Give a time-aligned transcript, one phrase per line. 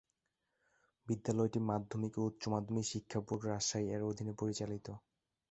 [1.07, 4.87] বিদ্যালয়টি মাধ্যমিক ও উচ্চ মাধ্যমিক শিক্ষা বোর্ড রাজশাহী এর অধীনে পরিচালিত।